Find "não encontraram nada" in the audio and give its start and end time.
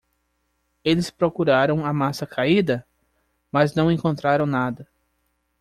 3.75-4.87